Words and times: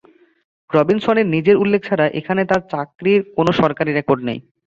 রবিনসনের 0.69 1.27
নিজের 1.27 1.55
উল্লেখ 1.57 1.81
ছাড়া 1.83 2.05
এখানে 2.19 2.41
তাঁর 2.45 2.61
চাকরির 2.71 3.21
কোনো 3.37 3.51
সরকারি 3.61 3.91
রেকর্ড 3.93 4.21
নেই। 4.27 4.39